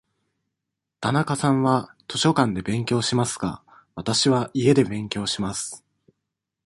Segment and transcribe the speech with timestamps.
[0.99, 3.61] 田中さんは図書館で勉強しますが、
[3.93, 5.85] わたしは家で勉強します。